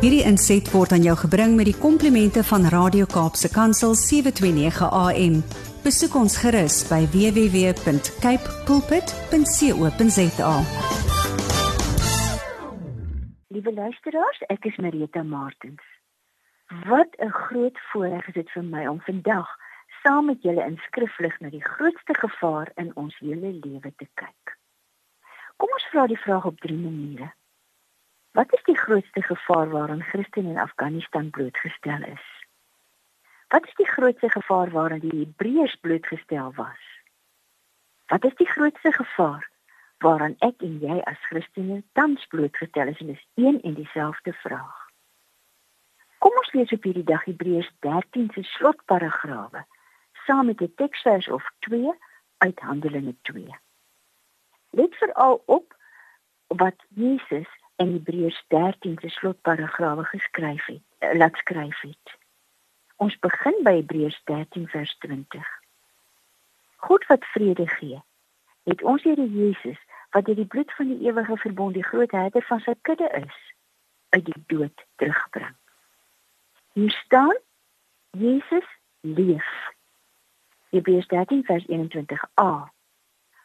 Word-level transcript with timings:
Hierdie 0.00 0.22
inset 0.24 0.64
word 0.72 0.94
aan 0.96 1.02
jou 1.04 1.12
gebring 1.20 1.58
met 1.58 1.66
die 1.68 1.76
komplimente 1.76 2.40
van 2.48 2.62
Radio 2.72 3.04
Kaapse 3.04 3.50
Kansel 3.52 3.92
729 4.00 4.86
AM. 4.96 5.34
Besoek 5.84 6.14
ons 6.16 6.38
gerus 6.40 6.78
by 6.88 7.02
www.cape 7.12 8.54
pulpit.co.za. 8.64 10.52
Liewe 13.52 13.74
luisteraars, 13.76 14.40
ek 14.48 14.70
is 14.70 14.78
Marita 14.80 15.20
Martins. 15.20 15.84
Wat 16.88 17.12
'n 17.20 17.28
groot 17.28 17.76
voorreg 17.92 18.24
is 18.28 18.34
dit 18.40 18.50
vir 18.56 18.64
my 18.64 18.86
om 18.88 19.00
vandag 19.04 19.48
saam 20.00 20.32
met 20.32 20.40
julle 20.42 20.64
in 20.64 20.80
skriflig 20.88 21.36
na 21.40 21.52
die 21.52 21.64
grootste 21.76 22.16
gevaar 22.16 22.72
in 22.76 22.96
ons 22.96 23.18
hele 23.18 23.52
lewe 23.52 23.92
te 23.96 24.08
kyk. 24.14 24.56
Kom 25.56 25.68
ons 25.68 25.88
vra 25.92 26.06
die 26.06 26.22
vraag 26.24 26.44
op 26.44 26.60
drie 26.60 26.78
maniere. 26.78 27.32
Wat 28.32 28.52
is 28.52 28.62
die 28.64 28.78
grootste 28.78 29.22
gevaar 29.22 29.70
waaraan 29.70 30.02
Christene 30.02 30.50
in 30.50 30.58
Afghanistan 30.58 31.30
blootgestel 31.30 32.02
is? 32.02 32.26
Wat 33.48 33.66
is 33.66 33.74
die 33.74 33.88
grootste 33.88 34.30
gevaar 34.30 34.70
waaraan 34.70 34.98
die 34.98 35.18
Hebreërs 35.18 35.74
blootgestel 35.74 36.52
was? 36.54 36.82
Wat 38.06 38.24
is 38.24 38.34
die 38.34 38.46
grootste 38.46 38.92
gevaar 38.92 39.50
waaraan 39.98 40.36
ek 40.38 40.62
en 40.62 40.78
jy 40.78 41.00
as 41.10 41.18
Christene 41.26 41.82
tans 41.92 42.26
blootgestel 42.26 42.86
is? 42.86 43.00
En 43.02 43.06
dis 43.06 43.26
een 43.34 43.62
en 43.62 43.74
dieselfde 43.74 44.32
vraag. 44.32 44.78
Kom 46.18 46.36
ons 46.36 46.52
lees 46.52 46.72
op 46.72 46.86
hierdie 46.86 47.04
dag 47.04 47.24
Hebreërs 47.24 47.70
13 47.78 48.30
se 48.34 48.42
slotparagrawe 48.42 49.64
saam 50.26 50.46
met 50.46 50.60
'n 50.62 50.72
teksvers 50.74 51.28
of 51.28 51.50
2 51.58 51.90
uit 52.38 52.60
Handelinge 52.60 53.14
2. 53.22 53.58
Let 54.70 54.94
veral 54.94 55.42
op 55.46 55.74
wat 56.46 56.78
Jesus 56.88 57.50
in 57.80 57.92
Hebreërs 57.92 58.44
13 58.48 58.98
se 59.00 59.08
slotparagrawe 59.08 60.04
geskryf 60.04 60.66
het, 60.66 60.82
eh, 60.98 61.16
laat 61.16 61.36
skryf 61.36 61.80
het. 61.80 62.18
Ons 62.96 63.18
begin 63.18 63.62
by 63.62 63.74
Hebreërs 63.74 64.20
13 64.24 64.68
vers 64.68 64.96
20. 64.98 65.46
God 66.76 67.06
wat 67.06 67.24
vrede 67.24 67.66
gee, 67.66 68.02
het 68.64 68.82
ons 68.82 69.02
Here 69.02 69.28
Jesus 69.30 69.78
wat 70.10 70.24
deur 70.24 70.34
die 70.34 70.46
bloed 70.46 70.72
van 70.74 70.88
die 70.88 71.06
ewige 71.08 71.36
verbond 71.36 71.74
die 71.74 71.84
groot 71.84 72.10
herder 72.10 72.42
van 72.42 72.60
sy 72.60 72.74
kudde 72.82 73.08
is, 73.16 73.36
uit 74.08 74.24
die 74.24 74.42
dood 74.46 74.84
teruggebring. 74.96 75.56
Hier 76.72 76.90
staan 76.90 77.36
Jesus 78.10 78.68
leef. 79.00 79.72
Hebreërs 80.68 81.06
13 81.06 81.44
vers 81.44 81.64
21a. 81.66 82.68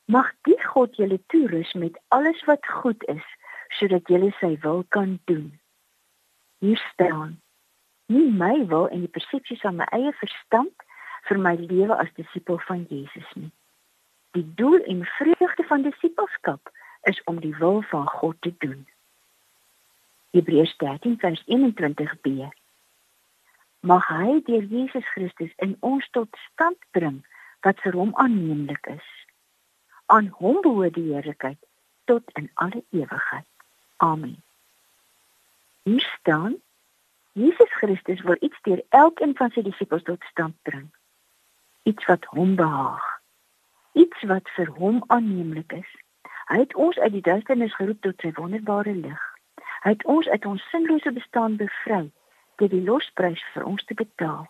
Mag 0.05 0.33
die 0.41 0.59
God 0.63 0.95
julle 0.95 1.21
toerus 1.27 1.73
met 1.73 1.99
alles 2.07 2.43
wat 2.43 2.67
goed 2.67 3.07
is 3.07 3.34
sodat 3.79 4.09
jy 4.09 4.31
sy 4.39 4.55
wil 4.63 4.83
kan 4.89 5.19
doen. 5.25 5.51
Hier 6.63 6.81
staan: 6.93 7.41
Nie 8.05 8.31
my 8.31 8.65
wil 8.69 8.87
en 8.87 9.05
die 9.05 9.11
persepsies 9.11 9.61
van 9.65 9.79
my 9.81 9.87
eie 9.95 10.13
verstand 10.21 10.85
vir 11.29 11.39
my 11.41 11.55
lewe 11.59 11.95
as 11.97 12.11
disipel 12.19 12.59
van 12.67 12.85
Jesus 12.89 13.29
nie. 13.35 13.51
Die 14.37 14.45
doel 14.59 14.83
en 14.83 15.05
vreugde 15.17 15.63
van 15.63 15.81
disipelskap 15.81 16.71
is 17.09 17.21
om 17.23 17.39
die 17.39 17.55
wil 17.55 17.81
van 17.81 18.07
God 18.07 18.35
te 18.41 18.53
doen. 18.57 18.85
Hebreërs 20.35 20.75
13 20.77 21.17
vers 21.19 21.43
21b. 21.47 22.49
Mag 23.79 24.07
hy 24.09 24.41
deur 24.45 24.65
Jesus 24.69 25.07
Christus 25.13 25.53
in 25.63 25.77
ons 25.79 26.07
tot 26.11 26.29
stand 26.51 26.77
bring 26.97 27.21
wat 27.65 27.79
vir 27.85 27.95
hom 27.95 28.11
aanneemlik 28.21 28.89
is. 28.91 29.07
Aan 30.11 30.27
hom 30.41 30.61
behoort 30.61 30.97
die 30.97 31.07
heerlikheid 31.13 31.61
tot 32.05 32.31
in 32.41 32.49
alle 32.53 32.83
ewigheid. 32.91 33.54
Amen. 33.97 34.43
Hier 35.83 36.15
staan 36.19 36.55
Jesus 37.31 37.73
Christus 37.73 38.21
wil 38.21 38.37
iets 38.39 38.61
deur 38.61 38.83
elkeen 38.89 39.35
van 39.35 39.51
sy 39.51 39.61
disippels 39.61 40.03
tot 40.03 40.23
stand 40.23 40.55
bring. 40.61 40.87
Iets 41.83 42.05
wat 42.05 42.25
hom 42.25 42.55
behaag. 42.55 43.05
Iets 43.91 44.23
wat 44.29 44.49
vir 44.55 44.71
hom 44.79 45.03
aanneemlik 45.07 45.71
is. 45.71 45.91
Hy 46.47 46.59
het 46.63 46.75
ons 46.75 46.97
uit 46.99 47.11
die 47.11 47.21
duisternis 47.21 47.75
geroep 47.75 48.01
tot 48.01 48.21
sy 48.23 48.31
wonderbare 48.37 48.95
lig. 48.95 49.21
Hy 49.83 49.93
het 49.97 50.05
ons 50.05 50.27
uit 50.27 50.45
ons 50.45 50.69
sinlose 50.71 51.11
bestaan 51.11 51.59
bevry 51.59 52.05
deur 52.55 52.71
die 52.71 52.83
losprys 52.87 53.43
vir 53.53 53.67
ons 53.67 53.83
te 53.85 53.93
betaal. 53.99 54.47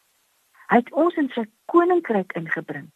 Hy 0.70 0.82
het 0.82 0.92
ons 0.94 1.18
in 1.18 1.32
sy 1.34 1.48
koninkryk 1.74 2.38
ingebring. 2.38 2.92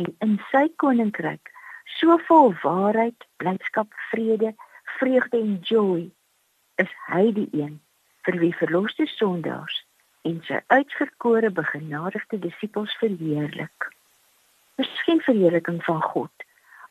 En 0.00 0.10
in 0.24 0.38
sy 0.50 0.64
koninkryk 0.80 1.52
so 2.00 2.16
vol 2.28 2.54
waarheid, 2.64 3.28
blydskap, 3.36 3.92
vrede, 4.10 4.54
vreugde 5.00 5.38
en 5.38 5.58
joy 5.62 6.10
is 6.82 6.90
hy 7.08 7.30
die 7.36 7.48
een 7.56 7.78
vir 8.28 8.36
wie 8.42 8.52
verloste 8.56 9.06
sondaars 9.14 9.78
en 10.28 10.42
sy 10.48 10.60
uitverkore 10.74 11.50
begenadigde 11.56 12.38
disippels 12.44 12.92
verheerlik. 13.00 13.88
Miskien 14.80 15.22
verheerliking 15.24 15.80
van 15.84 16.02
God 16.12 16.44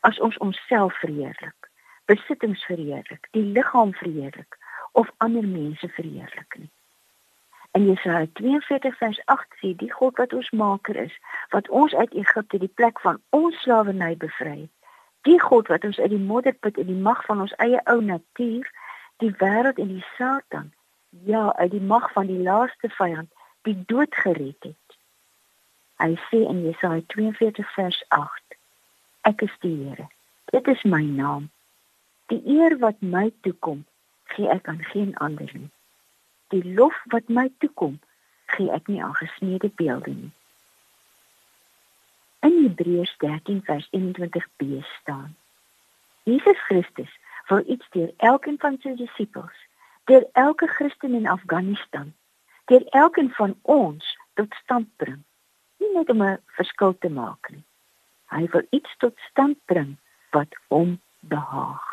as 0.08 0.18
ons 0.26 0.38
onsself 0.42 0.96
verheerlik, 1.04 1.70
besittings 2.10 2.64
verheerlik, 2.66 3.28
die 3.36 3.44
liggaam 3.54 3.94
verheerlik 4.02 4.58
of 4.98 5.10
ander 5.26 5.46
mense 5.46 5.88
verheerlik 5.94 6.58
nie. 6.58 6.70
En 7.78 7.86
Jesaja 7.86 8.26
42 8.40 8.96
vers 8.98 9.20
8 9.30 9.58
sê 9.62 9.74
die 9.78 9.92
God 9.92 10.18
wat 10.18 10.32
ons 10.34 10.50
maker 10.50 10.96
is, 10.98 11.14
wat 11.54 11.68
ons 11.68 11.94
uit 11.94 12.14
Egipte 12.24 12.58
die 12.58 12.72
plek 12.74 12.98
van 13.06 13.20
ons 13.36 13.62
slawerny 13.62 14.16
bevry 14.18 14.56
het, 14.64 14.74
Die 15.28 15.40
God 15.40 15.68
wat 15.68 15.84
ons 15.84 15.98
uit 15.98 16.10
die 16.10 16.22
modderput 16.30 16.78
en 16.78 16.86
die 16.86 17.02
mag 17.08 17.24
van 17.24 17.40
ons 17.40 17.54
eie 17.60 17.80
ou 17.92 18.00
natuur, 18.00 18.68
die 19.20 19.32
wêreld 19.42 19.78
en 19.82 19.90
die 19.92 20.04
Satan, 20.16 20.72
ja, 21.26 21.50
uit 21.56 21.70
die 21.70 21.84
mag 21.84 22.12
van 22.12 22.26
die 22.26 22.40
laaste 22.42 22.88
vyand, 22.88 23.28
die 23.68 23.76
dood 23.86 24.14
gered 24.14 24.64
het. 24.64 24.96
Hy 26.00 26.14
sê 26.30 26.40
in 26.48 26.62
Jesaja 26.64 27.02
42 27.12 27.72
vers 27.74 27.98
8: 28.16 28.56
Ek 29.28 29.42
is 29.44 29.56
die 29.60 29.76
Here. 29.82 30.08
Dit 30.50 30.68
is 30.72 30.82
my 30.82 31.02
naam. 31.04 31.50
Die 32.32 32.40
eer 32.56 32.78
wat 32.80 33.02
my 33.04 33.28
toekom, 33.44 33.84
gee 34.32 34.48
ek 34.48 34.68
aan 34.72 34.80
geen 34.92 35.12
ander 35.20 35.50
nie. 35.52 35.68
Die 36.54 36.64
lof 36.74 36.96
wat 37.12 37.28
my 37.28 37.50
toekom, 37.58 37.98
gee 38.56 38.70
ek 38.72 38.88
nie 38.88 39.02
aan 39.04 39.14
gesneede 39.18 39.68
beelde 39.76 40.14
nie. 40.14 40.32
In 42.40 42.62
Hebreërs 42.62 43.14
13 43.18 43.62
vers 43.64 43.88
21b 43.96 44.84
staan: 45.00 45.36
Jesus 46.22 46.60
Christus 46.64 47.18
wil 47.46 47.62
iets 47.66 47.90
deur 47.90 48.12
elkeen 48.16 48.58
van 48.58 48.78
sy 48.80 48.94
disippels, 48.96 49.66
deur 50.04 50.24
elke 50.32 50.66
Christen 50.66 51.14
in 51.14 51.28
Afghanistan, 51.28 52.14
deur 52.64 52.86
elkeen 53.02 53.30
van 53.36 53.56
ons 53.62 54.16
tot 54.34 54.54
stand 54.62 54.88
bring. 54.96 55.20
Nie 55.76 55.92
net 55.92 56.10
om 56.10 56.22
'n 56.22 56.40
verskil 56.56 56.96
te 56.98 57.10
maak 57.10 57.50
nie. 57.50 57.64
Hy 58.30 58.46
wil 58.52 58.66
iets 58.70 58.96
tot 58.96 59.18
stand 59.30 59.58
bring 59.64 59.96
wat 60.30 60.56
hom 60.68 61.00
behaag. 61.20 61.88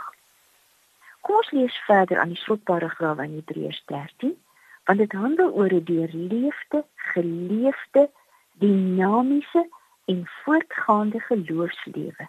Kom 1.22 1.36
ons 1.36 1.52
lees 1.52 1.78
verder 1.86 2.20
aan 2.20 2.32
die 2.36 2.44
slotparagraaf 2.44 3.20
in 3.20 3.34
Hebreërs 3.34 3.82
13, 3.86 4.38
want 4.86 5.00
dit 5.00 5.12
handel 5.12 5.52
oor 5.52 5.74
'n 5.74 5.84
deurleefde, 5.84 6.86
geleefde, 6.96 8.10
dinamiese 8.52 9.68
en 10.08 10.28
voortgaande 10.44 11.20
geloofslewe. 11.20 12.28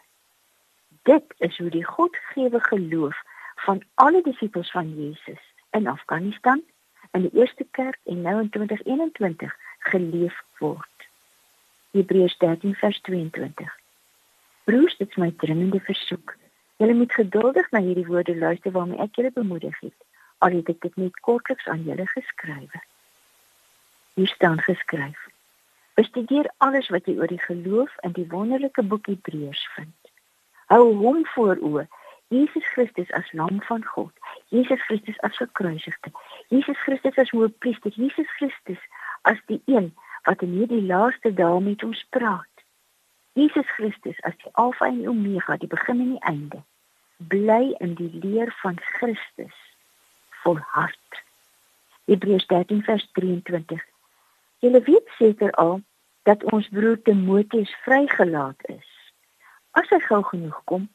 Dit 1.02 1.34
is 1.38 1.58
hoe 1.58 1.70
die 1.70 1.84
Godgegewe 1.84 2.60
geloof 2.60 3.22
van 3.54 3.82
alle 3.94 4.22
disippels 4.22 4.70
van 4.70 4.94
Jesus 4.94 5.42
in 5.70 5.86
Afghanistan 5.86 6.62
in 7.10 7.20
die 7.20 7.40
eerste 7.40 7.66
kerk 7.70 7.98
en 8.04 8.22
nou 8.22 8.40
in 8.40 8.50
2021 8.50 9.56
geleef 9.78 10.42
word. 10.58 11.06
Hebreërs 11.90 12.36
13 12.38 12.74
vers 12.74 13.00
22. 13.00 13.78
Broers, 14.64 14.96
dit 14.96 15.08
is 15.08 15.16
my 15.16 15.30
dringende 15.36 15.80
versoek. 15.80 16.36
Julle 16.76 16.94
moet 16.94 17.12
geduldig 17.12 17.70
na 17.70 17.80
hierdie 17.80 18.06
woorde 18.06 18.36
luister 18.36 18.74
waarmee 18.74 19.00
ek 19.02 19.14
julle 19.14 19.32
bemoedig 19.34 19.80
het. 19.80 19.96
Al 20.38 20.58
het 20.58 20.69
ek 20.74 20.82
dit 20.84 20.96
net 20.96 21.20
kortliks 21.26 21.66
aan 21.66 21.82
julle 21.86 22.06
geskryf. 22.06 22.74
Hier 24.14 24.31
staan 24.34 24.60
geskryf: 24.60 25.28
Bestudeer 25.98 26.46
alles 26.62 26.86
wat 26.94 27.08
jy 27.10 27.16
oor 27.18 27.26
die 27.26 27.42
geloof 27.42 27.94
in 28.06 28.12
die 28.14 28.28
wonderlike 28.30 28.82
boek 28.86 29.08
Hebreërs 29.10 29.64
vind. 29.74 30.10
Hou 30.70 30.92
hom 31.00 31.24
voor 31.32 31.58
oë, 31.58 31.88
Jesus 32.30 32.66
Christus 32.74 33.10
as 33.18 33.32
lam 33.32 33.58
van 33.66 33.82
God, 33.84 34.12
Jesus 34.54 34.84
Christus 34.86 35.18
as 35.26 35.34
gekruisigde, 35.42 36.12
Jesus 36.54 36.78
Christus 36.84 37.18
as 37.18 37.34
hoëpriester, 37.34 37.90
Jesus 37.96 38.30
Christus 38.36 38.78
as 39.26 39.42
die 39.50 39.58
een 39.66 39.90
wat 40.28 40.46
in 40.46 40.54
hierdie 40.60 40.84
laaste 40.86 41.34
dae 41.34 41.58
met 41.66 41.82
ons 41.82 42.04
praat. 42.14 42.64
Jesus 43.34 43.66
Christus 43.74 44.22
as 44.28 44.38
die 44.44 44.54
Alfa 44.60 44.92
en 44.92 45.02
die 45.02 45.10
Omega, 45.10 45.58
die 45.58 45.72
begin 45.74 46.06
en 46.06 46.14
die 46.14 46.24
einde. 46.30 46.62
Bly 47.34 47.74
in 47.82 47.98
die 47.98 48.12
leer 48.22 48.54
van 48.62 48.78
Christus 48.94 49.58
volhard. 50.46 51.22
Hebreërs 52.06 52.46
13 52.54 52.86
vers 52.86 53.10
23 53.18 53.82
Julle 54.58 54.81
weet 54.82 55.08
seker 55.19 55.52
al 55.52 55.81
dat 56.22 56.44
ons 56.52 56.69
broer 56.69 57.02
Timoteus 57.02 57.72
vrygelaat 57.84 58.69
is. 58.69 58.88
As 59.70 59.88
hy 59.88 60.00
gou 60.08 60.22
genoeg 60.22 60.60
kom, 60.64 60.88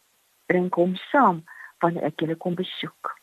bring 0.45 0.69
hom 0.75 0.95
saam 1.09 1.43
wanneer 1.79 2.11
ek 2.11 2.19
julle 2.19 2.35
kom 2.35 2.55
besoek. 2.55 3.13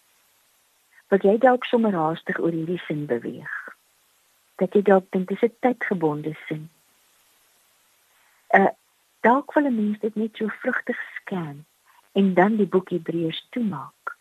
wat 1.11 1.27
jy 1.27 1.37
dalk 1.43 1.67
sommer 1.67 1.95
haastig 1.95 2.39
oor 2.39 2.55
hierdie 2.55 2.81
sin 2.87 3.07
beweeg. 3.11 3.55
Dat 4.63 4.77
jy 4.77 4.83
dalk 4.87 5.09
dink 5.15 5.29
dis 5.29 5.43
'n 5.43 5.57
tydgebonde 5.67 6.35
sin. 6.47 6.71
Uh 8.55 8.71
dalk 9.27 9.55
wil 9.55 9.67
'n 9.67 9.75
mens 9.75 9.99
dit 9.99 10.15
net 10.15 10.37
so 10.37 10.49
vrugtig 10.63 10.99
scan 11.17 11.67
en 12.13 12.35
dan 12.35 12.57
die 12.57 12.67
boek 12.67 12.91
Hebreërs 12.91 13.47
toemaak. 13.51 14.17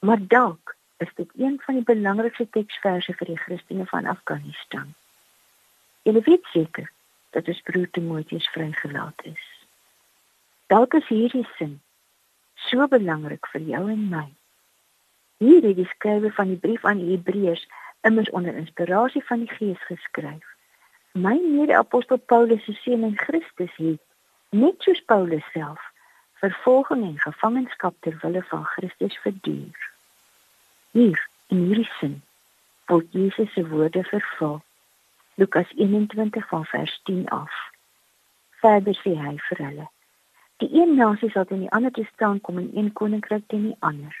Maar 0.00 0.20
dalk 0.28 0.76
is 0.98 1.10
dit 1.14 1.30
een 1.36 1.60
van 1.64 1.74
die 1.74 1.84
belangrikste 1.94 2.48
teksverse 2.50 3.14
vir 3.14 3.26
die 3.26 3.42
Christene 3.44 3.86
van 3.86 4.06
Afghanistan. 4.06 4.94
Jy 6.04 6.20
weet 6.28 6.46
seker 6.52 6.90
dat 7.36 7.48
ons 7.48 7.64
broer 7.66 7.90
Timoteus 7.90 8.46
vrygelaat 8.54 9.26
is. 9.28 9.50
Dalk 10.72 10.94
is 11.00 11.10
hierdie 11.10 11.46
sin 11.58 11.80
so 12.68 12.86
belangrik 12.88 13.46
vir 13.52 13.68
jou 13.74 13.84
en 13.90 14.08
my 14.12 14.28
Hier 15.44 15.62
het 15.62 15.76
die 15.76 15.86
skrywer 15.86 16.32
van 16.32 16.48
die 16.48 16.56
brief 16.56 16.84
aan 16.84 16.98
die 17.02 17.10
Hebreërs 17.10 17.66
immers 18.00 18.30
onder 18.30 18.54
inspirasie 18.54 19.24
van 19.24 19.38
die 19.38 19.50
Gees 19.50 19.82
geskryf. 19.88 20.46
My 21.12 21.34
mede-apostel 21.42 22.16
Paulus 22.16 22.64
se 22.64 22.72
seun 22.72 23.02
in 23.02 23.18
Christus 23.18 23.74
het, 23.76 24.00
net 24.50 24.74
soos 24.78 25.02
Paulus 25.04 25.44
self, 25.52 25.80
vervolging 26.40 27.02
en 27.04 27.18
gevangenskap 27.18 27.94
ter 28.00 28.16
wille 28.22 28.42
van 28.48 28.64
Christus 28.64 29.18
verduur. 29.26 29.90
Hier 30.90 31.28
in 31.48 31.66
hierdie 31.66 31.90
sin 31.98 32.22
word 32.86 33.10
Jesus 33.12 33.52
se 33.52 33.68
woorde 33.68 34.04
vervul. 34.04 34.60
Lukas 35.36 35.72
21 35.76 36.48
van 36.48 36.64
vers 36.64 37.00
10 37.02 37.28
af. 37.28 37.52
Verder 38.50 38.94
sê 38.94 39.14
hy 39.18 39.34
vir 39.48 39.62
hulle: 39.66 39.86
Die 40.62 40.68
een 40.80 40.94
nasie 40.94 41.30
sal 41.34 41.48
teen 41.50 41.64
die 41.64 41.72
ander 41.74 41.90
te 41.90 42.04
staan 42.12 42.38
kom 42.40 42.60
en 42.62 42.70
een 42.76 42.92
koninkryk 42.92 43.48
teen 43.50 43.66
die 43.70 43.76
ander. 43.78 44.14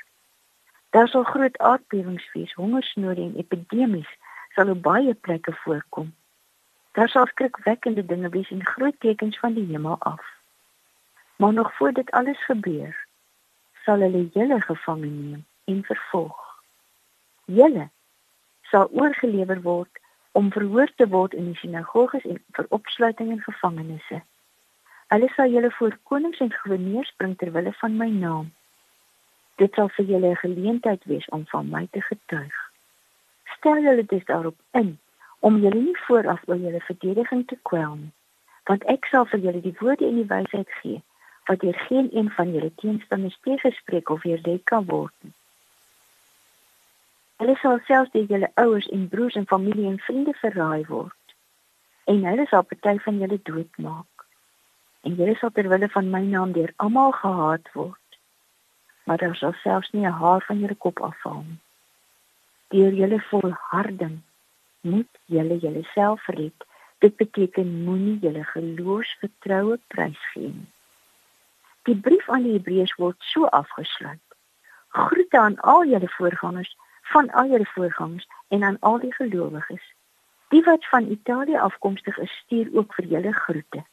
Daar 0.90 1.08
sal 1.08 1.22
groot 1.22 1.58
aardbewings 1.58 2.26
wees, 2.32 2.52
hongersnood 2.58 3.22
en 3.22 3.38
epidemies 3.38 4.10
sal 4.58 4.74
op 4.74 4.82
baie 4.82 5.14
plekke 5.14 5.54
voorkom. 5.62 6.10
Daar 6.98 7.08
sal 7.08 7.26
skrikwekkende 7.26 8.06
dinge 8.06 8.28
wees 8.28 8.50
en 8.50 8.66
groot 8.66 8.98
tekens 8.98 9.38
van 9.38 9.54
die 9.54 9.66
hemel 9.70 9.96
af. 9.98 10.22
Maar 11.36 11.52
nog 11.52 11.74
voor 11.74 11.92
dit 11.92 12.10
alles 12.10 12.44
gebeur, 12.44 13.06
sal 13.84 14.02
hulle 14.02 14.28
julle 14.34 14.60
gevange 14.60 15.06
neem 15.06 15.44
en 15.64 15.84
vervolg. 15.84 16.62
Julle 17.44 17.88
sal 18.62 18.90
oorgelewer 18.90 19.62
word 19.62 20.02
om 20.38 20.50
verhoor 20.52 20.90
te 20.96 21.06
word 21.08 21.34
in 21.38 21.52
die 21.52 21.60
sinagoges 21.62 22.26
en 22.30 22.42
vir 22.58 22.66
opsluiting 22.78 23.30
in 23.36 23.42
gevangenisse. 23.46 24.20
Hulle 25.14 25.30
sal 25.36 25.54
julle 25.54 25.70
voor 25.78 25.96
konings 26.10 26.42
en 26.44 26.52
goewerneurs 26.52 27.14
bring 27.16 27.38
ter 27.38 27.52
wille 27.54 27.72
van 27.80 27.96
my 28.02 28.10
naam 28.10 28.52
Dit 29.62 29.76
sal 29.78 29.88
vir 29.96 30.06
julle 30.10 30.30
'n 30.30 30.42
geleentheid 30.42 31.04
wees 31.04 31.28
om 31.28 31.46
van 31.46 31.68
my 31.70 31.86
te 31.90 32.00
getuig. 32.00 32.56
Stel 33.56 33.78
julle 33.82 34.04
dit 34.04 34.26
daarop 34.26 34.56
in 34.70 34.98
om 35.38 35.60
julle 35.60 35.80
nie 35.80 35.98
vooraf 36.06 36.42
oor 36.46 36.56
julle 36.56 36.80
verdediging 36.80 37.46
te 37.46 37.58
kwel 37.62 37.94
nie, 37.94 38.12
want 38.64 38.84
ek 38.84 39.04
sal 39.04 39.24
vir 39.24 39.40
julle 39.40 39.60
die 39.60 39.76
woorde 39.80 40.06
en 40.06 40.16
die 40.22 40.32
wysheid 40.36 40.70
gee 40.80 41.02
wat 41.46 41.60
deur 41.60 41.78
geen 41.88 42.08
een 42.12 42.30
van 42.30 42.52
julle 42.52 42.72
teenstanders 42.74 43.38
teëgespreek 43.40 44.10
of 44.10 44.22
weerlê 44.22 44.58
kan 44.64 44.84
word 44.84 45.14
nie. 45.20 45.32
Hulle 47.42 47.56
sal 47.60 47.80
selfs 47.86 48.12
deur 48.14 48.26
julle 48.30 48.50
ouers 48.54 48.88
en 48.96 49.08
broers 49.08 49.34
en 49.40 49.46
familie 49.46 49.88
en 49.90 49.98
vriende 49.98 50.34
verraai 50.42 50.84
word 50.86 51.36
en 52.12 52.24
hulle 52.28 52.46
sal 52.46 52.62
party 52.68 52.98
van 53.00 53.18
julle 53.18 53.38
doodmaak. 53.42 54.26
En 55.04 55.14
julle 55.16 55.34
sal 55.40 55.50
ter 55.50 55.68
wille 55.72 55.88
van 55.88 56.10
my 56.10 56.20
naam 56.24 56.52
deur 56.52 56.72
almal 56.76 57.12
gehaat 57.12 57.70
word 57.72 58.00
maar 59.04 59.16
daar 59.16 59.36
sal 59.36 59.52
selfs 59.52 59.90
nie 59.90 60.06
'n 60.06 60.18
haar 60.20 60.42
van 60.46 60.58
julle 60.58 60.74
kop 60.74 61.00
afval 61.00 61.42
nie. 61.48 61.60
Deur 62.68 62.92
julle 62.92 63.20
volharding 63.30 64.16
moet 64.80 65.12
julle 65.24 65.58
julleself 65.58 66.26
red. 66.26 66.58
Dit 66.98 67.16
beteken 67.16 67.84
moenie 67.84 68.18
julle 68.18 68.44
geloofsvertroue 68.44 69.78
prysgee 69.86 70.52
nie. 70.58 70.72
Die 71.82 71.96
brief 71.96 72.28
aan 72.28 72.42
die 72.42 72.52
Hebreërs 72.52 72.94
word 72.94 73.16
so 73.18 73.44
afgesluit. 73.44 74.26
Groete 74.88 75.38
aan 75.38 75.60
al 75.60 75.84
julle 75.84 76.08
voorgangers, 76.08 76.76
van 77.12 77.30
al 77.30 77.50
julle 77.52 77.68
voorgangers 77.74 78.28
en 78.48 78.64
aan 78.64 78.76
al 78.80 78.98
die 78.98 79.14
gelowiges. 79.14 79.84
Die 80.48 80.62
wat 80.62 80.88
van 80.88 81.10
Italië 81.10 81.58
afkomstig 81.58 82.18
is, 82.18 82.40
stuur 82.44 82.68
ook 82.72 82.94
vir 82.94 83.04
julle 83.04 83.32
groete. 83.32 83.84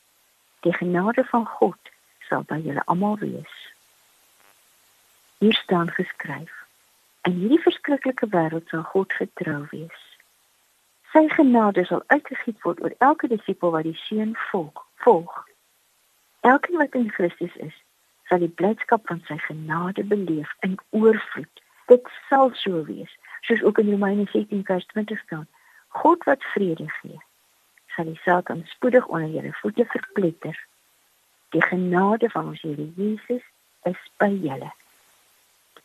Die 0.62 0.74
genade 0.74 1.24
van 1.24 1.46
God 1.46 1.94
sal 2.30 2.44
by 2.48 2.62
julle 2.64 2.86
almal 2.86 3.18
wees 3.18 3.72
hier 5.42 5.54
staan 5.54 5.90
geskryf. 5.90 6.54
In 7.22 7.32
hierdie 7.32 7.62
verskriklike 7.62 8.28
wêreld 8.30 8.68
sal 8.70 8.84
God 8.94 9.14
getrou 9.14 9.64
wees. 9.72 10.02
Sy 11.14 11.24
genade 11.34 11.82
sal 11.90 12.04
uitgegiet 12.14 12.62
word 12.62 12.82
oor 12.86 12.94
elke 13.08 13.30
disipel 13.32 13.74
wat 13.74 13.88
die 13.90 13.98
seun 14.04 14.36
volg. 14.52 14.84
Volg. 15.06 15.40
Elkeen 16.46 16.78
wat 16.78 16.98
in 17.00 17.10
Christus 17.16 17.56
is, 17.66 17.74
sal 18.30 18.46
die 18.46 18.54
blydskap 18.62 19.10
van 19.10 19.24
sy 19.26 19.40
genade 19.48 20.06
beleef 20.14 20.54
in 20.68 20.78
oorvloed. 20.90 21.66
Dit 21.86 22.10
sal 22.30 22.52
so 22.54 22.84
wees, 22.86 23.18
soos 23.42 23.64
ook 23.64 23.78
in 23.78 23.92
Romeine 23.92 24.26
16:20 24.26 25.20
staan. 25.26 25.48
God 25.88 26.24
wat 26.24 26.44
vrede 26.44 26.90
gee, 26.90 27.22
sal 27.88 28.06
die 28.06 28.20
Satan 28.24 28.62
spoedig 28.66 29.08
onder 29.08 29.30
julle 29.30 29.54
voete 29.54 29.86
verpletter. 29.86 30.66
Die 31.50 31.64
genade 31.64 32.30
van 32.30 32.48
ons 32.48 32.62
Here 32.62 32.92
Jesus 32.96 33.44
is 33.84 34.12
by 34.18 34.40
julle. 34.42 34.72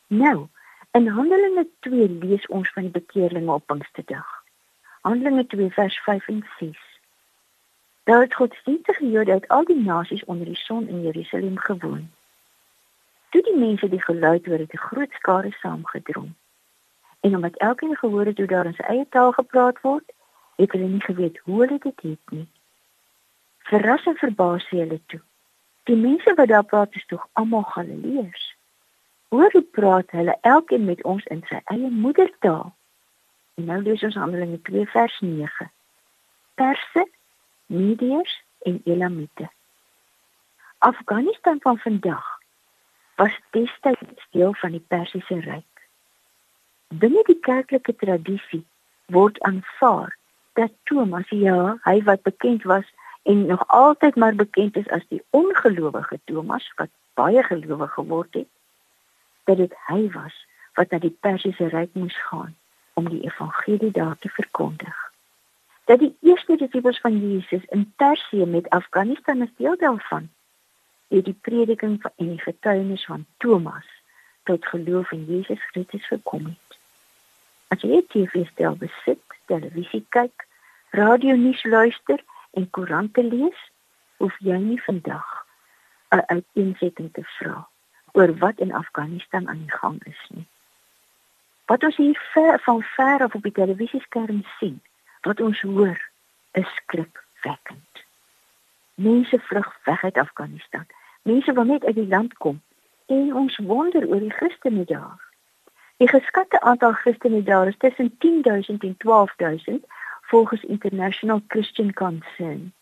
Nou, 0.06 0.46
in 0.90 1.08
Handelinge 1.08 1.66
2 1.80 2.08
lees 2.08 2.46
ons 2.46 2.72
van 2.72 2.82
die 2.82 2.90
bekeerlinge 2.90 3.52
op 3.52 3.66
Pinksterdag. 3.66 4.28
Handelinge 5.00 5.46
2 5.46 5.70
vers 5.70 5.98
5 5.98 6.28
en 6.28 6.44
6. 6.58 6.78
Daar 8.04 8.20
het 8.20 8.34
godsdienstige 8.34 9.10
Jode 9.10 9.32
uit 9.32 9.48
al 9.48 9.64
die 9.64 9.82
nasies 9.82 10.24
onder 10.24 10.46
die 10.46 10.56
son 10.56 10.88
in 10.88 11.02
Jerusalem 11.02 11.58
gewoon. 11.58 12.10
Toe 13.28 13.42
die 13.42 13.56
mense 13.56 13.88
die 13.88 14.02
geluid 14.02 14.46
hoor, 14.46 14.58
het 14.58 14.72
'n 14.72 14.86
groot 14.88 15.12
skare 15.12 15.52
saamgedrom. 15.60 16.34
En 17.20 17.34
omdat 17.34 17.56
elkeen 17.56 17.96
gehoor 17.96 18.24
het 18.24 18.38
hoe 18.38 18.46
daar 18.46 18.66
in 18.66 18.74
sy 18.74 18.82
eie 18.82 19.06
taal 19.08 19.32
gepraat 19.32 19.80
word, 19.80 20.12
het 20.56 20.72
hulle 20.72 20.88
nie 20.88 21.02
geweet 21.02 21.38
hoe 21.38 21.60
hulle 21.60 21.78
dit 21.78 22.00
het 22.00 22.30
nie. 22.30 22.48
Verras 23.58 24.04
en 24.06 24.16
verbaas 24.16 24.68
hulle 24.68 25.00
toe. 25.06 25.20
Die 25.82 25.96
mense 25.96 26.34
wat 26.34 26.48
daar 26.48 26.64
praat 26.64 26.94
is 26.94 27.06
tog 27.06 27.28
almal 27.32 27.62
Galileërs. 27.62 28.56
Hoor 29.28 29.50
hoe 29.52 29.62
praat 29.62 30.10
hulle 30.10 30.38
elkeen 30.40 30.84
met 30.84 31.02
ons 31.02 31.24
in 31.24 31.42
sy 31.48 31.60
eie 31.64 31.90
moedertaal. 31.90 32.74
En 33.54 33.64
nou 33.64 33.82
lees 33.82 34.02
ons 34.02 34.14
Handelinge 34.14 34.62
2 34.62 34.86
vers 34.86 35.20
9. 35.20 35.70
Perse, 36.54 37.08
Mediërs 37.66 38.42
en 38.58 38.80
Elamite. 38.84 39.50
Afghanistan 40.78 41.60
van 41.60 41.78
vandag 41.78 42.35
was 43.16 43.40
destyds 43.50 44.26
deel 44.30 44.54
van 44.54 44.70
die 44.70 44.84
Persiese 44.88 45.40
ryk. 45.40 45.84
Binne 46.88 47.22
die 47.26 47.38
kerklike 47.40 47.94
tradisie 47.96 48.64
word 49.12 49.40
aanvaar 49.48 50.12
dat 50.56 50.72
Thomas, 50.88 51.28
ja, 51.28 51.76
hy 51.84 51.96
wat 52.04 52.22
bekend 52.22 52.62
was 52.68 52.86
en 53.22 53.46
nog 53.46 53.64
altyd 53.66 54.16
maar 54.16 54.34
bekend 54.34 54.76
is 54.76 54.88
as 54.88 55.04
die 55.08 55.22
ongelowige 55.30 56.20
Thomas 56.24 56.68
wat 56.76 56.92
baie 57.14 57.42
gelowig 57.42 57.92
geword 57.96 58.34
het, 58.34 58.48
dat 59.44 59.56
dit 59.56 59.74
hy 59.88 60.06
was 60.12 60.36
wat 60.76 60.92
na 60.92 61.00
die 61.00 61.16
Persiese 61.24 61.72
ryk 61.72 61.92
moes 61.96 62.16
gaan 62.28 62.54
om 62.94 63.08
die 63.08 63.24
evangelie 63.24 63.90
daar 63.90 64.16
te 64.18 64.28
verkondig. 64.28 64.96
Dat 65.84 65.98
die 65.98 66.16
eerste 66.20 66.56
disippels 66.56 67.00
van 67.00 67.16
Jesus 67.16 67.64
in 67.72 67.92
Persië 67.96 68.44
met 68.44 68.68
Afghanistan 68.68 69.42
as 69.42 69.52
deel 69.56 69.76
daarvan 69.80 70.28
het 71.08 71.24
die 71.24 71.38
prediking 71.40 72.02
en 72.16 72.28
die 72.34 72.40
getuienis 72.40 73.04
van 73.04 73.26
Thomas 73.36 73.86
tot 74.42 74.66
geloof 74.66 75.10
in 75.10 75.24
Jesus 75.24 75.62
Christus 75.70 76.06
gekom 76.06 76.44
het. 76.44 76.78
As 77.68 77.82
jy 77.82 78.02
dit 78.02 78.30
verstel 78.30 78.76
besit, 78.78 79.22
televisie 79.50 80.04
kyk, 80.14 80.46
radio 80.90 81.34
nuus 81.36 81.64
luister 81.64 82.22
en 82.50 82.70
koerante 82.70 83.22
lees, 83.22 83.58
hoef 84.16 84.36
jy 84.40 84.58
nie 84.62 84.82
vandag 84.82 85.46
'n 86.14 86.22
uiteensetting 86.26 87.12
te 87.12 87.24
vra 87.38 87.66
oor 88.12 88.32
wat 88.38 88.58
in 88.58 88.72
Afghanistan 88.72 89.48
aan 89.48 89.58
die 89.58 89.72
gang 89.72 90.04
is 90.04 90.22
nie. 90.28 90.46
Wat 91.66 91.84
ons 91.84 91.96
hier 91.96 92.18
ver 92.32 92.60
van 92.60 92.82
ver 92.82 93.22
af 93.22 93.34
op 93.34 93.42
die 93.42 93.52
televisieskerm 93.52 94.44
sien, 94.58 94.80
wat 95.20 95.40
ons 95.40 95.60
hoor, 95.60 95.98
is 96.52 96.68
skrikwekkend. 96.74 98.04
Mense 98.94 99.38
vlug 99.38 99.78
weg 99.84 100.04
uit 100.04 100.18
Afghanistan. 100.18 100.86
Mense 101.26 101.52
wil 101.52 101.64
net 101.64 101.84
uit 101.84 101.94
die 101.94 102.06
land 102.06 102.34
kom 102.38 102.60
en 103.06 103.30
ons 103.34 103.56
wonder 103.56 104.04
oor 104.06 104.20
die 104.22 104.34
Christene 104.34 104.84
daar. 104.86 105.22
Die 105.98 106.08
geskatte 106.08 106.60
aantal 106.60 106.92
Christene 106.92 107.42
daar 107.42 107.66
is 107.66 107.78
tussen 107.82 108.12
10000 108.18 108.82
en 108.82 108.96
12000 108.96 109.86
volgens 110.20 110.62
International 110.62 111.40
Christian 111.48 111.92
Concern. 111.92 112.72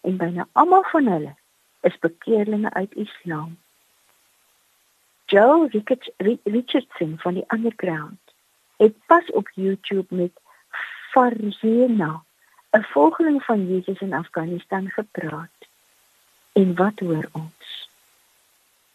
En 0.00 0.16
byna 0.16 0.46
almal 0.52 0.84
van 0.92 1.06
hulle 1.06 1.34
is 1.80 1.98
bekeerlinge 1.98 2.72
uit 2.72 2.94
Islam. 2.94 3.56
Joe 5.24 5.68
Richardson 6.44 7.14
van 7.18 7.34
die 7.34 7.44
Underground 7.48 8.34
het 8.76 9.06
pas 9.06 9.30
op 9.32 9.50
YouTube 9.54 10.14
met 10.14 10.40
Farzena, 11.10 12.24
'n 12.70 12.82
volgeling 12.82 13.42
van 13.42 13.68
Jesus 13.68 14.00
in 14.00 14.12
Afghanistan 14.12 14.90
gepraat. 14.90 15.55
En 16.56 16.74
wat 16.74 16.98
hoor 16.98 17.28
ons? 17.32 17.88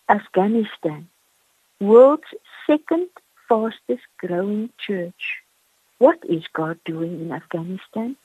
Afghanistan, 0.06 1.10
world's 1.78 2.36
second 2.66 3.10
fastest 3.46 4.08
growing 4.16 4.72
church. 4.76 5.44
What 5.98 6.18
is 6.26 6.50
God 6.52 6.78
doing 6.84 7.20
in 7.20 7.32
Afghanistan? 7.32 8.18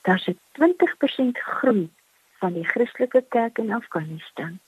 Daar's 0.00 0.26
'n 0.26 0.38
20% 0.52 1.38
groei 1.38 1.90
van 2.38 2.52
die 2.52 2.64
Christelike 2.64 3.24
kerk 3.28 3.58
in 3.58 3.72
Afghanistan. 3.72 4.58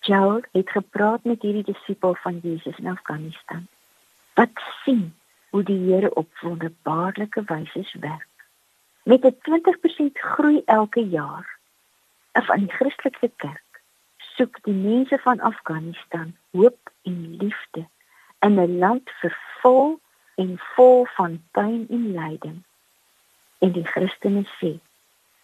Joel 0.00 0.42
het 0.52 0.70
gepraat 0.70 1.24
met 1.24 1.42
hierdie 1.42 1.72
disipel 1.72 2.14
van 2.14 2.38
Jesus 2.42 2.78
in 2.78 2.86
Afghanistan. 2.86 3.66
Wat 4.34 4.50
sien 4.82 5.14
hoe 5.50 5.62
die 5.62 5.92
Here 5.92 6.14
op 6.14 6.38
wonderbaarlike 6.40 7.42
wyse 7.46 7.98
werk. 8.00 8.25
Met 9.06 9.24
'n 9.24 9.36
20% 9.42 10.18
groei 10.18 10.62
elke 10.64 11.08
jaar 11.08 11.58
van 12.32 12.58
die 12.58 12.72
Christelike 12.72 13.30
kerk 13.36 13.82
soek 14.18 14.58
die 14.62 14.74
mense 14.74 15.18
van 15.18 15.40
Afghanistan 15.40 16.36
hoop 16.50 16.90
en 17.02 17.36
liefde 17.36 17.86
in 18.38 18.58
'n 18.60 18.78
land 18.78 19.10
vervul 19.10 20.00
en 20.34 20.58
vol 20.58 21.04
van 21.04 21.42
pyn 21.50 21.86
en 21.90 22.12
lyding. 22.12 22.62
En 23.58 23.72
die 23.72 23.84
Christene 23.84 24.44
sê, 24.58 24.78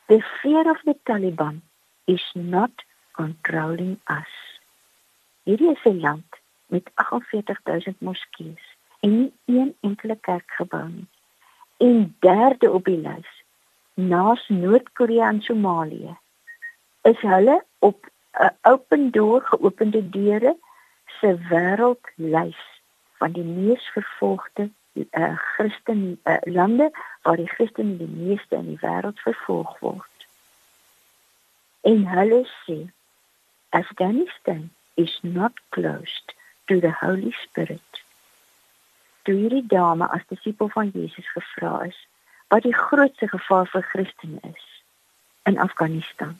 "The 0.06 0.20
fear 0.20 0.70
of 0.70 0.80
the 0.82 0.96
Taliban 1.02 1.62
is 2.04 2.30
not 2.34 2.84
controlling 3.12 4.00
us." 4.20 4.60
Hierdie 5.42 5.70
is 5.70 5.84
'n 5.84 6.00
land 6.00 6.30
met 6.66 6.90
48000 6.94 8.00
moskeeë 8.00 8.58
en 9.00 9.10
nie 9.18 9.32
een 9.44 9.76
enkele 9.80 10.16
kerk 10.16 10.50
gebou 10.50 10.88
nie. 10.88 11.06
En 11.76 12.16
derde 12.18 12.70
op 12.70 12.84
die 12.84 12.98
lys, 12.98 13.41
naas 13.94 14.48
Noord-Korea 14.48 15.28
en 15.28 15.42
Somalië, 15.42 16.16
is 17.02 17.20
hulle 17.20 17.64
op 17.78 18.08
'n 18.32 18.56
open 18.62 19.10
door 19.10 19.42
geopende 19.42 20.08
deure 20.08 20.56
se 21.20 21.38
wêreldlys 21.48 22.62
van 23.18 23.32
die 23.32 23.44
mees 23.44 23.84
vervolgde 23.94 24.70
uh, 24.94 25.36
Christen 25.36 26.20
uh, 26.24 26.36
lande 26.40 26.90
waar 27.22 27.36
die 27.36 27.48
Christene 27.48 27.96
die 27.96 28.14
meeste 28.14 28.56
in 28.56 28.66
die 28.66 28.80
wêreld 28.80 29.20
vervolg 29.20 29.78
word. 29.78 30.26
En 31.80 32.06
hulle 32.06 32.46
sê 32.64 32.78
Afghanistan 33.68 34.70
is 34.94 35.18
not 35.22 35.52
closed 35.68 36.34
to 36.64 36.80
the 36.80 36.94
Holy 37.00 37.30
Spirit 37.30 38.02
toe 39.22 39.34
hierdie 39.38 39.66
dame 39.66 40.08
as 40.10 40.24
disipel 40.30 40.70
van 40.74 40.90
Jesus 40.94 41.28
gevra 41.34 41.84
is 41.86 41.98
wat 42.52 42.62
die 42.62 42.76
grootste 42.76 43.28
gevaar 43.28 43.68
vir 43.72 43.82
Christene 43.82 44.40
is 44.42 44.64
in 45.48 45.58
Afghanistan, 45.58 46.34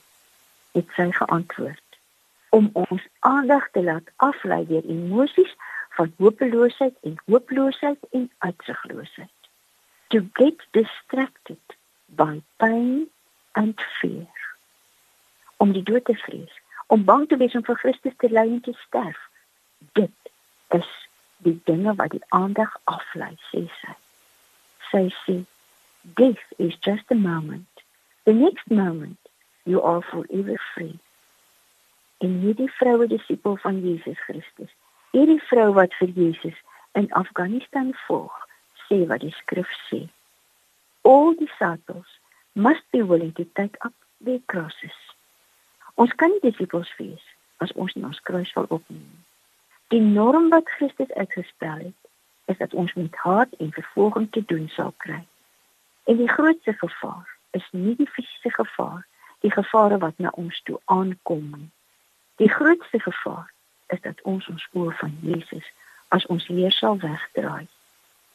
het 0.77 0.89
sy 0.93 1.07
geantwoord 1.11 1.97
om 2.53 2.67
ons 2.77 3.05
aandag 3.25 3.63
te 3.73 3.81
laat 3.83 4.11
aflei 4.15 4.59
deur 4.69 4.85
emosies 4.95 5.55
van 5.97 6.13
hopeloosheid 6.21 6.93
en 7.09 7.15
hooploosheid 7.25 8.05
en 8.11 8.27
uitsigloosheid. 8.37 9.49
To 10.13 10.21
get 10.33 10.61
distracted 10.77 11.77
by 12.05 12.41
pain 12.61 13.09
and 13.51 13.81
fear. 13.81 14.37
Om 15.57 15.73
die 15.73 15.83
dood 15.83 16.05
te 16.05 16.15
vrees, 16.25 16.59
om 16.87 17.03
bang 17.09 17.25
te 17.29 17.39
wees 17.41 17.55
om 17.57 17.65
vir 17.65 17.79
Christus 17.81 18.13
te 18.21 18.29
ly 18.29 18.45
en 18.51 18.61
te 18.61 18.75
sterf. 18.85 19.17
Dit 19.97 20.33
is 20.77 20.93
die 21.41 21.57
dinge 21.65 21.95
wat 21.97 22.13
die 22.13 22.23
aandag 22.29 22.77
aflei, 22.83 23.33
sê 23.49 23.65
sy. 23.81 23.97
Sy 24.91 25.03
sê, 25.23 25.39
"This 26.15 26.37
is 26.57 26.75
just 26.79 27.11
a 27.11 27.15
moment. 27.15 27.83
The 28.23 28.33
next 28.33 28.69
moment 28.69 29.19
you 29.63 29.81
are 29.81 30.01
forever 30.01 30.57
free." 30.73 30.99
En 32.17 32.39
hierdie 32.39 32.71
vroue 32.71 33.07
disipel 33.07 33.55
van 33.55 33.81
Jesus 33.81 34.19
Christus, 34.19 34.71
hierdie 35.11 35.41
vrou 35.41 35.73
wat 35.73 35.93
vir 35.93 36.09
Jesus 36.09 36.55
in 36.91 37.11
Afghanistan 37.11 37.93
volg, 38.07 38.47
sê 38.87 39.07
wat 39.07 39.19
die 39.19 39.33
skrif 39.33 39.69
sê. 39.89 40.07
All 41.01 41.35
disciples 41.35 42.19
must 42.53 42.85
be 42.91 43.03
willing 43.03 43.33
to 43.33 43.45
take 43.53 43.77
up 43.85 43.93
their 44.23 44.39
crosses. 44.45 44.95
Ons 45.95 46.13
kan 46.15 46.29
nie 46.29 46.39
disipels 46.51 46.95
wees 46.97 47.25
as 47.57 47.71
ons 47.75 47.93
nie 47.95 48.05
ons 48.05 48.21
kruis 48.27 48.53
wil 48.55 48.69
opneem. 48.69 49.19
Die 49.93 50.01
norm 50.01 50.49
wat 50.49 50.69
Christus 50.77 51.11
uitgespel 51.13 51.89
het, 51.89 51.99
is 52.45 52.57
dat 52.57 52.73
ons 52.73 52.93
met 52.93 53.15
haat 53.15 53.51
en 53.59 53.71
vervolging 53.71 54.31
te 54.31 54.43
doen 54.45 54.69
sal 54.73 54.93
kry. 54.97 55.21
En 56.03 56.17
die 56.17 56.29
grootste 56.29 56.73
gevaar 56.73 57.37
is 57.51 57.67
nie 57.71 57.95
die 57.95 58.09
fisiese 58.09 58.51
gevaar, 58.51 59.07
die 59.39 59.51
gevare 59.51 59.97
wat 59.97 60.17
na 60.17 60.29
ons 60.29 60.61
toe 60.63 60.79
aankom 60.85 61.49
nie. 61.57 61.69
Die 62.35 62.49
grootste 62.49 62.99
gevaar 62.99 63.51
is 63.87 64.01
dat 64.01 64.21
ons 64.21 64.47
ons 64.47 64.67
oor 64.71 64.95
van 64.99 65.17
Jesus 65.21 65.65
as 66.07 66.25
ons 66.25 66.47
leer 66.47 66.71
sal 66.71 66.97
wegdraai. 66.99 67.67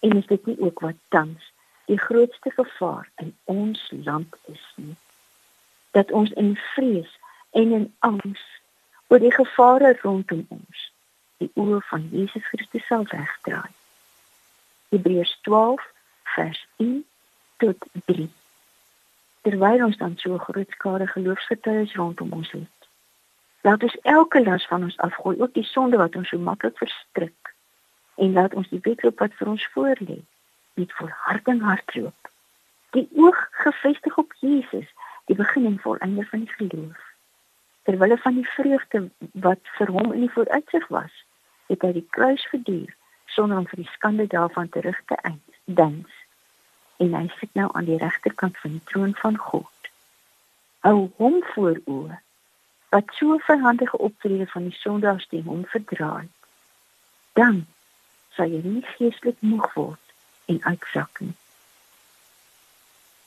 En 0.01 0.17
is 0.17 0.27
dit 0.27 0.47
nie 0.47 0.57
ook 0.61 0.81
wat 0.81 1.01
tans 1.09 1.53
die 1.85 1.99
grootste 1.99 2.51
gevaar 2.51 3.09
in 3.17 3.37
ons 3.45 3.91
land 3.91 4.37
is 4.45 4.65
nie? 4.77 4.97
Dat 5.91 6.11
ons 6.11 6.31
in 6.31 6.57
vrees 6.75 7.19
en 7.51 7.73
in 7.73 7.95
angs 7.99 8.45
oor 9.09 9.19
die 9.19 9.35
gevare 9.35 9.97
rondom 10.03 10.47
ons 10.49 10.89
die 11.39 11.51
oë 11.55 11.81
van 11.91 12.09
Jesus 12.13 12.45
Christus 12.51 12.87
sal 12.87 13.07
wegdraai. 13.11 13.71
Hebreërs 14.89 15.39
12 15.47 15.85
vers 16.35 16.67
1 16.77 17.05
tot 17.59 17.87
3. 18.05 18.29
Terwyl 19.47 19.85
ons 19.85 19.97
dan 19.97 20.17
so 20.17 20.39
groot 20.39 20.71
skare 20.71 21.07
geloofsgetuies 21.07 21.95
rondom 21.95 22.33
ons 22.33 22.51
het, 22.51 22.89
laat 23.67 23.83
ons 23.83 23.97
elke 24.03 24.43
las 24.45 24.67
van 24.71 24.83
ons 24.87 24.99
afgooi, 25.07 25.37
ook 25.41 25.55
die 25.55 25.67
sonde 25.67 25.99
wat 26.01 26.17
ons 26.17 26.29
so 26.29 26.39
maklik 26.39 26.79
verstrik, 26.79 27.55
en 28.19 28.33
laat 28.33 28.55
ons 28.55 28.69
die 28.75 28.83
wedloop 28.83 29.19
wat 29.23 29.35
vir 29.41 29.51
ons 29.55 29.67
voorlê, 29.75 30.21
met 30.79 30.95
volharding 31.01 31.63
hardloop. 31.63 32.31
Die 32.97 33.09
oog 33.15 33.39
gefestig 33.65 34.17
op 34.19 34.35
Jesus, 34.41 34.87
die 35.31 35.37
begin 35.37 35.67
en 35.67 35.81
volëinde 35.83 36.25
van 36.31 36.47
die 36.47 36.55
geloof. 36.57 37.03
Terwyl 37.89 38.17
van 38.17 38.35
die 38.35 38.49
vreugde 38.55 39.09
wat 39.33 39.75
vir 39.79 39.93
hom 39.97 40.13
in 40.13 40.27
die 40.27 40.33
vooruitsig 40.33 40.87
was, 40.95 41.13
het 41.69 41.83
hy 41.85 41.93
die 41.99 42.07
kruis 42.17 42.47
verduur 42.53 42.95
sonder 43.35 43.61
om 43.61 43.67
vir 43.69 43.83
die 43.83 43.93
skande 43.93 44.27
daarvan 44.27 44.69
terug 44.73 44.99
te 45.07 45.17
eindens. 45.23 46.18
En 46.99 47.15
hy 47.15 47.27
sit 47.39 47.55
nou 47.59 47.69
aan 47.73 47.89
die 47.89 47.99
regterkant 47.99 48.59
van 48.59 48.77
die 48.77 48.85
troon 48.91 49.15
van 49.21 49.37
God. 49.37 49.91
Hou 50.87 51.11
hom 51.17 51.39
voor 51.55 51.81
oë 51.85 52.19
wat 52.89 53.11
so 53.19 53.37
verhandige 53.45 53.99
optrede 53.99 54.47
van 54.47 54.69
die 54.69 54.79
sondaars 54.81 55.27
teen 55.29 55.45
hom 55.45 55.65
verdraai. 55.69 56.29
Dan 57.37 57.67
sal 58.37 58.49
jy 58.49 58.63
nie 58.65 58.85
geestelik 58.95 59.41
moeg 59.45 59.67
word 59.75 60.15
en 60.49 60.63
uitsak 60.65 61.21
nie. 61.21 61.35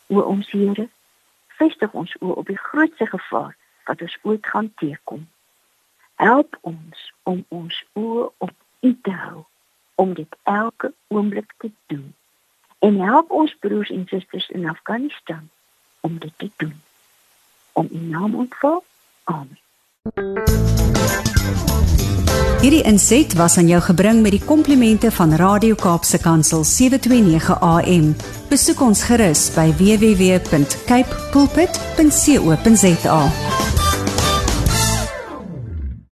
O 0.10 0.24
ons 0.34 0.50
Here, 0.52 0.88
vestig 1.60 1.94
ons 1.94 2.16
oë 2.20 2.40
op 2.42 2.50
die 2.50 2.58
grootste 2.58 3.06
gevaar 3.12 3.54
wat 3.86 4.02
ons 4.02 4.18
ooit 4.26 4.50
gaan 4.54 4.74
teekom 4.82 5.30
help 6.22 6.58
ons 6.62 7.06
om 7.24 7.46
ons 7.50 7.78
oë 7.98 8.26
op 8.46 8.54
U 8.86 8.92
te 9.06 9.14
hou 9.24 9.44
om 10.02 10.14
dit 10.18 10.36
elke 10.50 10.92
oomblik 11.14 11.54
te 11.58 11.70
doen. 11.94 12.14
En 12.82 13.00
help 13.00 13.32
ons 13.32 13.56
broers 13.60 13.90
en 13.90 14.06
susters 14.10 14.50
in 14.50 14.70
Afghanistan 14.70 15.50
om 16.00 16.18
dit 16.20 16.34
te 16.38 16.50
doen. 16.56 16.82
Om 17.72 17.88
U 17.92 17.98
naam 17.98 18.36
ontval. 18.36 18.84
Amen. 19.24 19.60
Hierdie 22.62 22.84
inset 22.86 23.34
was 23.34 23.58
aan 23.58 23.68
jou 23.70 23.82
gebring 23.82 24.22
met 24.22 24.36
die 24.38 24.44
komplimente 24.46 25.12
van 25.12 25.34
Radio 25.34 25.76
Kaapse 25.76 26.20
Kansel 26.22 26.64
729 26.64 27.58
AM. 27.58 28.12
Besoek 28.50 28.82
ons 28.86 29.02
gerus 29.10 29.48
by 29.58 29.70
www.cape 29.82 31.26
pulpit.co.za. 31.34 33.22